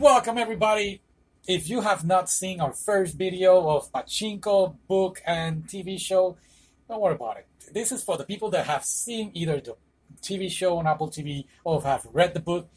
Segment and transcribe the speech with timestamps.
[0.00, 1.02] Welcome, everybody.
[1.46, 6.38] If you have not seen our first video of Pachinko book and TV show,
[6.88, 7.46] don't worry about it.
[7.74, 9.76] This is for the people that have seen either the
[10.22, 12.70] TV show on Apple TV or have read the book.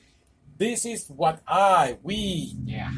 [0.57, 2.91] This is what I, we, yeah,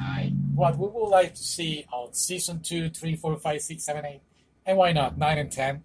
[0.55, 4.21] what we would like to see on season 2, 3, 4, 5, 6, 7, 8,
[4.65, 5.83] and why not 9 and 10.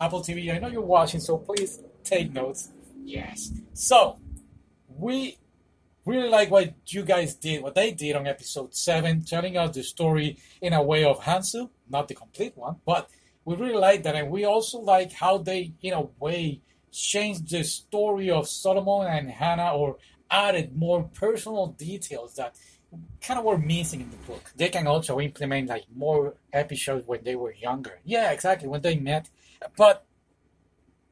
[0.00, 2.70] Apple TV, I know you're watching, so please take notes.
[3.04, 3.52] Yes.
[3.74, 4.18] So,
[4.88, 5.36] we
[6.06, 9.82] really like what you guys did, what they did on episode 7, telling us the
[9.82, 13.10] story in a way of Hansu, not the complete one, but
[13.44, 14.14] we really like that.
[14.14, 19.30] And we also like how they, in a way, changed the story of Solomon and
[19.30, 19.96] Hannah or
[20.30, 22.56] added more personal details that
[23.20, 24.52] kind of were missing in the book.
[24.56, 28.00] They can also implement like more episodes when they were younger.
[28.04, 29.30] Yeah, exactly, when they met.
[29.76, 30.04] But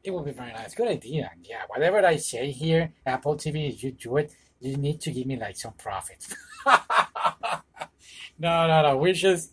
[0.03, 0.75] it would be very nice.
[0.75, 1.31] Good idea.
[1.43, 5.39] Yeah, whatever I say here, Apple TV, you do it, you need to give me
[5.39, 6.27] like some profit.
[6.67, 6.77] no,
[8.39, 8.97] no, no.
[8.97, 9.53] We're just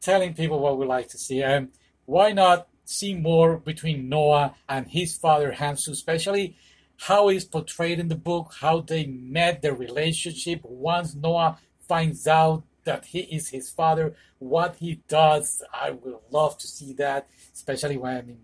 [0.00, 1.42] telling people what we like to see.
[1.42, 1.70] And
[2.06, 6.56] why not see more between Noah and his father Hansu, especially
[7.02, 10.60] how he's portrayed in the book, how they met, their relationship.
[10.64, 16.58] Once Noah finds out that he is his father, what he does, I would love
[16.58, 18.38] to see that, especially when,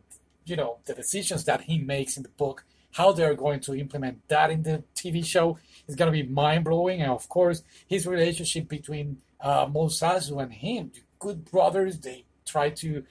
[0.45, 2.65] you know, the decisions that he makes in the book,
[2.95, 6.65] how they're going to implement that in the TV show is going to be mind
[6.65, 7.03] blowing.
[7.03, 13.05] And of course, his relationship between uh, and him, good brothers, they try to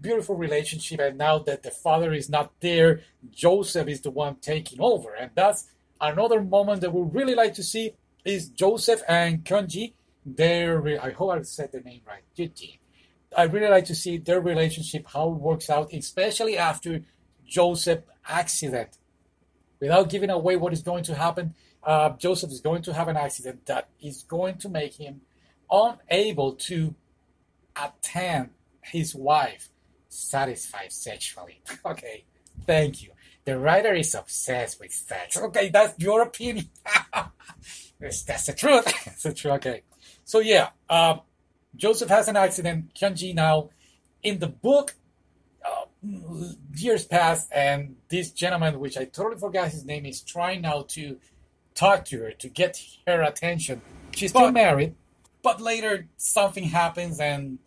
[0.00, 4.80] beautiful relationship and now that the father is not there joseph is the one taking
[4.80, 5.66] over and that's
[6.00, 7.92] another moment that we really like to see
[8.24, 9.92] is joseph and Kyunji.
[10.26, 12.22] their i hope i said the name right
[13.36, 17.00] i really like to see their relationship how it works out especially after
[17.48, 18.98] joseph accident
[19.80, 23.16] without giving away what is going to happen uh, joseph is going to have an
[23.16, 25.20] accident that is going to make him
[25.70, 26.94] unable to
[27.76, 29.68] attend his wife
[30.08, 31.62] satisfied sexually.
[31.84, 32.24] Okay,
[32.66, 33.10] thank you.
[33.44, 35.36] The writer is obsessed with sex.
[35.36, 36.68] Okay, that's your opinion.
[38.00, 38.84] that's, that's the truth.
[39.04, 39.54] that's the truth.
[39.54, 39.82] Okay,
[40.24, 41.20] so yeah, um,
[41.76, 42.94] Joseph has an accident.
[42.94, 43.70] Kyunji now,
[44.22, 44.96] in the book,
[46.74, 51.18] years pass, and this gentleman, which I totally forgot his name, is trying now to
[51.74, 53.80] talk to her to get her attention.
[54.14, 54.94] She's still married,
[55.42, 57.58] but later something happens and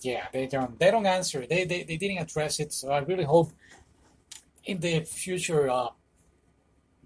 [0.00, 1.46] yeah, they don't they don't answer.
[1.46, 2.72] They they, they didn't address it.
[2.72, 3.52] So I really hope
[4.64, 5.88] in the future uh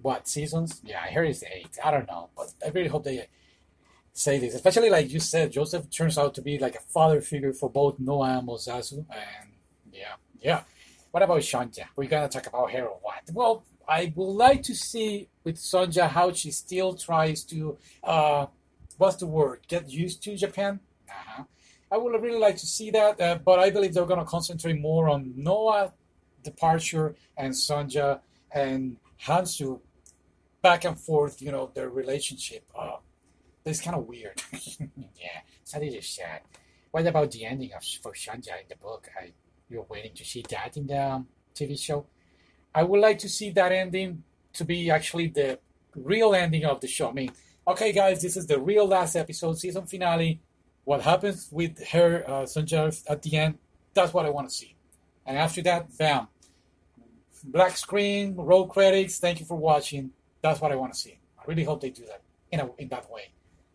[0.03, 0.81] what seasons?
[0.85, 1.79] Yeah, here is eight.
[1.85, 3.29] I don't know, but I really hope they
[4.13, 4.55] say this.
[4.55, 7.99] Especially like you said, Joseph turns out to be like a father figure for both
[7.99, 9.05] Noah and Mozasu.
[9.11, 9.51] And
[9.97, 10.63] yeah, yeah.
[11.11, 11.85] What about Sonja?
[11.97, 13.23] We're gonna talk about her or what?
[13.33, 18.47] Well, I would like to see with Sonja how she still tries to uh
[18.99, 19.61] what's the word?
[19.69, 20.81] Get used to Japan.
[21.09, 21.45] Uh-huh.
[21.91, 24.81] I would really like to see that, uh, but I believe they're going to concentrate
[24.81, 25.93] more on Noah
[26.43, 28.21] departure and Sonja
[28.51, 29.81] and Hansu
[30.63, 31.41] back and forth.
[31.41, 32.65] You know their relationship.
[32.75, 32.97] Uh,
[33.65, 34.41] it's kind of weird.
[34.51, 36.41] yeah, something just sad.
[36.91, 39.09] What about the ending of for Sonja in the book?
[39.21, 39.33] I,
[39.69, 42.07] you're waiting to see that in the TV show.
[42.75, 44.23] I would like to see that ending
[44.55, 45.59] to be actually the
[45.95, 47.11] real ending of the show.
[47.11, 47.33] I mean,
[47.67, 50.41] okay, guys, this is the real last episode, season finale
[50.87, 53.59] what happens with her, uh, Sonja, at the end,
[53.93, 54.77] that's what I want to see.
[55.27, 56.29] And after that, bam.
[57.43, 60.13] Black screen, roll credits, thank you for watching.
[60.43, 61.19] That's what I want to see.
[61.41, 62.23] I really hope they do that
[62.53, 63.33] in, a, in that way.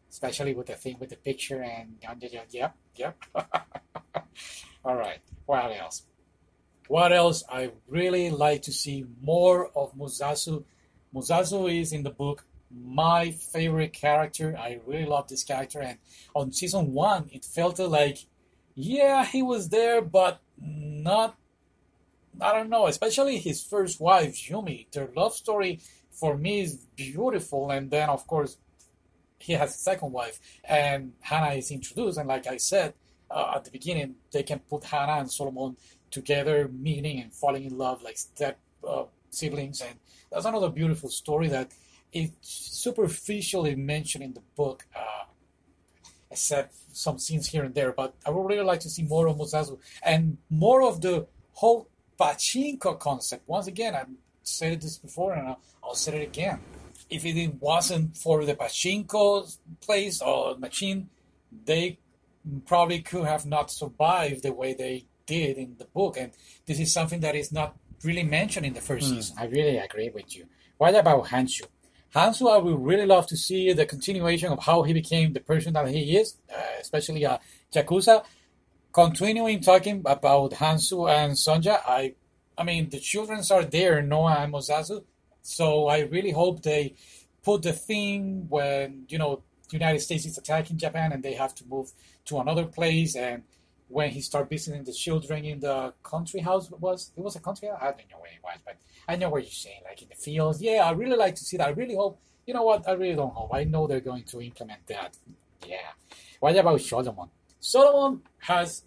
[0.09, 3.17] Especially with the thing with the picture and yep, yep.
[4.83, 5.19] All right.
[5.45, 6.03] What else?
[6.87, 7.43] What else?
[7.49, 10.63] I really like to see more of Mozasu.
[11.13, 14.55] Mozasu is in the book my favorite character.
[14.57, 15.97] I really love this character, and
[16.35, 18.19] on season one, it felt like,
[18.75, 21.35] yeah, he was there, but not.
[22.39, 24.89] I don't know, especially his first wife, Yumi.
[24.91, 25.79] Their love story
[26.11, 28.57] for me is beautiful, and then of course,
[29.37, 32.93] he has a second wife, and Hannah is introduced, and like I said
[33.31, 35.77] uh, at the beginning, they can put Hannah and Solomon
[36.09, 39.95] together, meeting and falling in love like step uh, siblings, and
[40.31, 41.71] that's another beautiful story that
[42.11, 45.25] it's superficially mentioned in the book, uh,
[46.29, 47.93] except some scenes here and there.
[47.93, 51.87] But I would really like to see more of Mozasu and more of the whole
[52.19, 53.47] pachinko concept.
[53.47, 54.07] Once again, I've
[54.43, 56.59] said this before and I'll, I'll say it again.
[57.09, 61.09] If it wasn't for the pachinko place or machine,
[61.65, 61.97] they
[62.65, 66.17] probably could have not survived the way they did in the book.
[66.17, 66.31] And
[66.65, 69.15] this is something that is not really mentioned in the first mm.
[69.15, 69.35] season.
[69.39, 70.45] I really agree with you.
[70.77, 71.63] What about Hansu?
[72.15, 75.73] Hansu, I would really love to see the continuation of how he became the person
[75.73, 77.37] that he is, uh, especially uh,
[77.73, 78.23] Yakuza.
[78.91, 82.15] Continuing talking about Hansu and Sonja, I,
[82.57, 85.05] I mean, the children are there, Noah and Mozasu,
[85.41, 86.95] so I really hope they
[87.43, 91.55] put the thing when you know the United States is attacking Japan and they have
[91.55, 91.91] to move
[92.25, 93.43] to another place and
[93.87, 97.67] when he started visiting the children in the country house was it was a country
[97.67, 97.79] house?
[97.81, 98.77] I don't know where it was, but
[99.07, 100.61] I know what you're saying, like in the fields.
[100.61, 101.67] Yeah, I really like to see that.
[101.67, 103.53] I really hope you know what, I really don't hope.
[103.53, 105.17] I know they're going to implement that.
[105.67, 105.91] Yeah.
[106.39, 107.29] What about Solomon?
[107.59, 108.83] Solomon has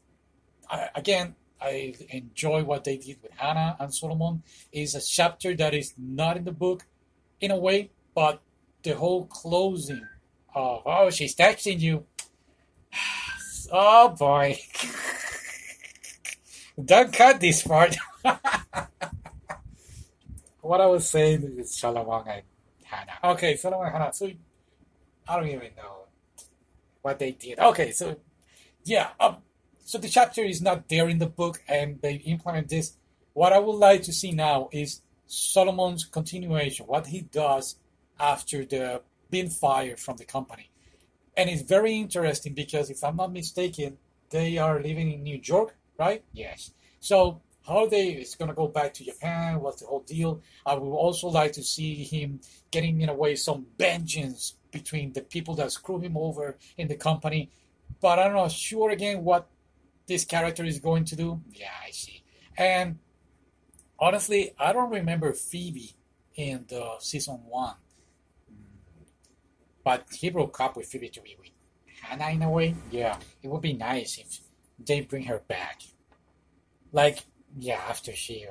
[0.70, 4.42] uh, again I enjoy what they did with Hannah and Solomon.
[4.72, 6.86] Is a chapter that is not in the book
[7.40, 8.40] in a way, but
[8.82, 10.06] the whole closing
[10.54, 12.06] of oh she's texting you
[13.72, 14.58] Oh boy.
[16.84, 17.96] Don't cut this part.
[20.60, 22.42] what I was saying is Solomon and
[22.84, 23.32] Hannah.
[23.32, 24.12] Okay, Solomon and Hannah.
[24.12, 24.30] So
[25.28, 26.06] I don't even know
[27.02, 27.58] what they did.
[27.58, 28.16] Okay, so
[28.84, 29.36] yeah, um,
[29.84, 32.96] so the chapter is not there in the book, and they implement this.
[33.32, 37.76] What I would like to see now is Solomon's continuation, what he does
[38.18, 39.02] after the
[39.34, 40.66] being fired from the company
[41.36, 43.98] and it's very interesting because if I'm not mistaken,
[44.30, 46.22] they are living in New York, right?
[46.32, 46.72] Yes.
[47.00, 49.60] So how they is gonna go back to Japan?
[49.60, 50.42] What's the whole deal?
[50.64, 52.40] I would also like to see him
[52.70, 56.96] getting in a way some vengeance between the people that screw him over in the
[56.96, 57.50] company.
[58.00, 59.48] But I'm not sure again what
[60.06, 61.40] this character is going to do.
[61.52, 62.22] Yeah, I see.
[62.56, 62.98] And
[63.98, 65.94] honestly, I don't remember Phoebe
[66.36, 67.74] in the season one.
[69.84, 71.50] But he broke up with Phoebe to be with
[72.00, 72.74] Hannah in a way.
[72.90, 74.40] Yeah, it would be nice if
[74.78, 75.82] they bring her back.
[76.92, 77.20] Like,
[77.58, 78.46] yeah, after she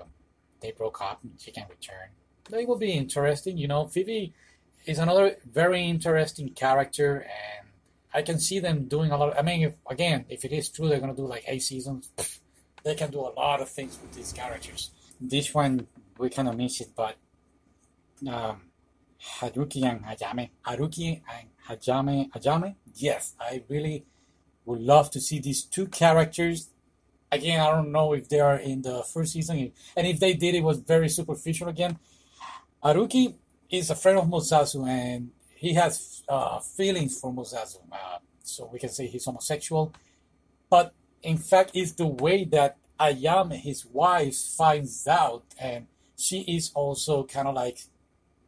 [0.61, 2.09] they broke up, she can return.
[2.51, 3.87] It would be interesting, you know.
[3.87, 4.33] Phoebe
[4.85, 7.67] is another very interesting character, and
[8.13, 9.31] I can see them doing a lot.
[9.31, 12.11] Of, I mean, if, again, if it is true, they're gonna do like eight seasons.
[12.83, 14.91] They can do a lot of things with these characters.
[15.19, 15.87] This one
[16.17, 17.15] we kind of miss it, but
[18.27, 18.61] um,
[19.39, 20.49] Haruki and Hajime.
[20.65, 22.29] Haruki and Hajime.
[22.31, 22.75] Hajime?
[22.95, 24.05] Yes, I really
[24.65, 26.69] would love to see these two characters.
[27.31, 30.55] Again, I don't know if they are in the first season, and if they did,
[30.55, 31.97] it was very superficial again.
[32.83, 33.35] Haruki
[33.69, 37.77] is a friend of Mozasu, and he has uh, feelings for Mozasu.
[37.91, 39.93] Uh, so we can say he's homosexual.
[40.69, 40.93] But
[41.23, 45.87] in fact, it's the way that Ayame, his wife, finds out, and
[46.17, 47.79] she is also kind of like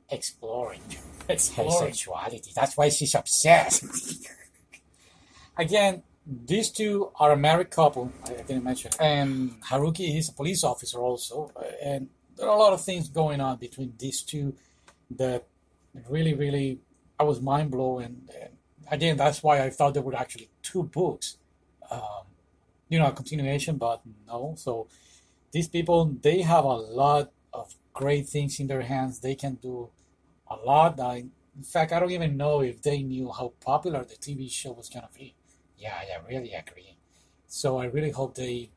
[0.10, 0.81] exploring,
[1.30, 1.72] exploring.
[1.72, 2.52] her sexuality.
[2.56, 4.28] That's why she's obsessed.
[5.57, 8.12] Again, these two are a married couple.
[8.25, 11.52] I didn't mention, and Haruki is a police officer also,
[11.84, 14.56] and there are a lot of things going on between these two
[15.12, 15.46] that
[16.10, 16.80] really, really,
[17.19, 18.04] I was mind blown.
[18.04, 18.50] And, and
[18.92, 21.38] again, that's why I thought there were actually two books,
[21.90, 22.25] um,
[22.90, 24.56] you know, a continuation, but no.
[24.58, 24.88] So
[25.51, 29.19] these people, they have a lot of great things in their hands.
[29.19, 29.90] They can do
[30.50, 31.00] a lot.
[31.00, 31.26] I,
[31.56, 34.90] in fact, I don't even know if they knew how popular the TV show was
[34.90, 35.36] gonna be.
[35.78, 36.98] Yeah, I really agree.
[37.48, 38.70] So I really hope they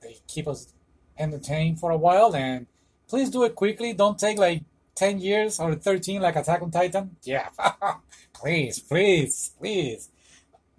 [0.00, 0.72] they keep us
[1.18, 2.66] entertained for a while and
[3.08, 3.92] please do it quickly.
[3.92, 4.62] Don't take like
[4.94, 7.16] ten years or thirteen like Attack on Titan.
[7.22, 7.48] Yeah,
[8.32, 10.10] please, please, please.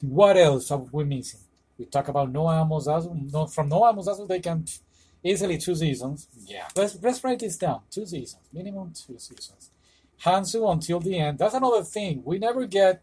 [0.01, 1.41] What else are we missing?
[1.77, 3.31] We talk about Noah Mozasu.
[3.31, 4.65] No, from Noah Mozasu, they can
[5.23, 6.27] easily two seasons.
[6.45, 7.81] Yeah, let's let's write this down.
[7.89, 9.71] Two seasons, minimum two seasons.
[10.23, 11.39] Hansu until the end.
[11.39, 12.21] That's another thing.
[12.25, 13.01] We never get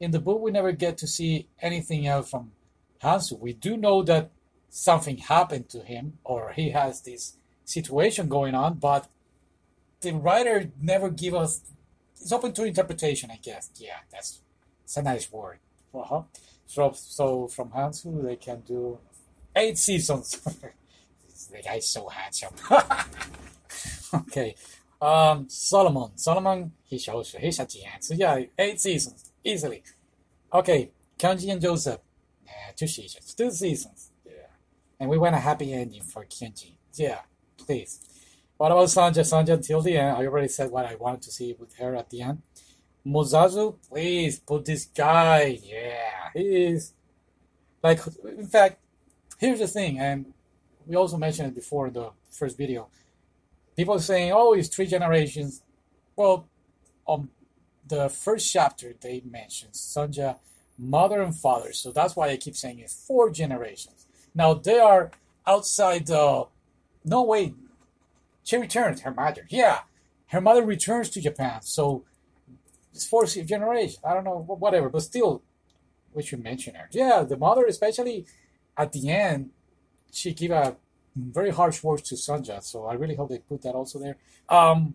[0.00, 0.40] in the book.
[0.40, 2.52] We never get to see anything else from
[3.02, 3.38] Hansu.
[3.38, 4.30] We do know that
[4.68, 9.08] something happened to him, or he has this situation going on, but
[10.00, 11.60] the writer never give us.
[12.20, 13.70] It's open to interpretation, I guess.
[13.76, 14.40] Yeah, that's
[14.84, 15.58] it's a nice word.
[15.94, 16.22] Uh-huh.
[16.66, 18.98] So, so from Hansu, they can do
[19.54, 20.40] eight seasons.
[21.50, 22.54] the guy's so handsome.
[24.14, 24.54] okay.
[25.04, 26.16] Um, Solomon.
[26.16, 27.40] Solomon, he shows you.
[27.40, 28.00] He's a GM.
[28.00, 29.30] So yeah, eight seasons.
[29.44, 29.82] Easily.
[30.52, 30.92] Okay.
[31.18, 32.00] Kenji and Joseph.
[32.74, 33.34] Two seasons.
[33.34, 34.10] Two seasons.
[34.24, 34.48] Yeah.
[34.98, 36.72] And we want a happy ending for Kenji.
[36.94, 37.20] Yeah,
[37.58, 38.00] please.
[38.56, 39.20] What about Sanja?
[39.20, 40.16] Sanja until the end.
[40.16, 42.42] I already said what I wanted to see with her at the end.
[43.06, 45.58] Mozasu, please put this guy.
[45.62, 46.94] Yeah, he is.
[47.82, 48.80] Like, in fact,
[49.38, 50.32] here's the thing, and
[50.86, 52.88] we also mentioned it before in the first video
[53.76, 55.62] people saying, "Oh, it's three generations."
[56.16, 56.48] Well,
[57.06, 57.28] on
[57.86, 60.38] the first chapter they mentioned Sonja,
[60.78, 64.06] mother and father, so that's why I keep saying it's four generations.
[64.34, 65.10] Now they are
[65.46, 66.46] outside the.
[67.04, 67.54] No way.
[68.44, 69.46] She returns her mother.
[69.48, 69.80] Yeah,
[70.28, 71.62] her mother returns to Japan.
[71.62, 72.04] So
[72.92, 73.98] it's four generations.
[74.04, 75.42] I don't know, whatever, but still,
[76.12, 76.88] we should mention her.
[76.92, 78.26] Yeah, the mother, especially
[78.76, 79.50] at the end,
[80.12, 80.76] she give a
[81.16, 82.62] very harsh words to Sanja.
[82.62, 84.16] So I really hope they put that also there.
[84.48, 84.94] Um,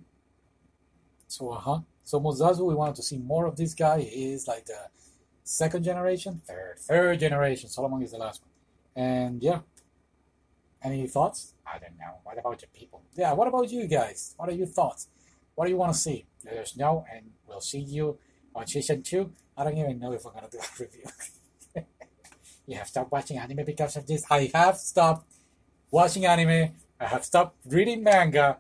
[1.28, 1.80] so uh huh.
[2.04, 4.02] So Mozasu, we wanted to see more of this guy.
[4.02, 4.88] He is like the
[5.44, 7.70] second generation, third, third generation.
[7.70, 9.06] Solomon is the last one.
[9.06, 9.60] And yeah.
[10.82, 11.54] Any thoughts?
[11.68, 12.20] I don't know.
[12.24, 13.04] What about the people?
[13.14, 14.34] Yeah, what about you guys?
[14.38, 15.10] What are your thoughts?
[15.56, 16.26] What do you want to see?
[16.46, 18.18] Let us know, and we'll see you
[18.56, 19.34] on season two.
[19.58, 21.04] I don't even know if we're gonna do a review.
[22.66, 24.24] you have stopped watching anime because of this.
[24.32, 25.28] I have stopped
[25.92, 26.74] watching anime.
[27.00, 28.58] I have stopped reading manga.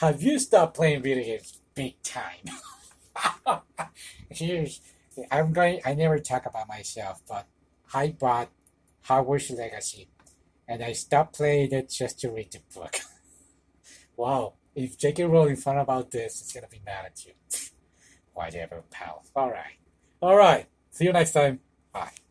[0.00, 1.60] Have you stopped playing video games?
[1.74, 2.44] Big time.
[4.30, 4.80] Here's,
[5.30, 5.80] I'm going.
[5.84, 7.46] I never talk about myself, but
[7.92, 8.50] I bought
[9.06, 10.08] Hogwarts Legacy,
[10.66, 12.96] and I stopped playing it just to read the book.
[14.16, 14.54] wow!
[14.74, 15.24] If J.K.
[15.24, 17.32] Rowling found about this, it's gonna be mad at you.
[18.34, 19.24] Whatever, pal.
[19.34, 19.78] All right,
[20.20, 20.66] all right.
[20.90, 21.60] See you next time.
[21.92, 22.27] Bye.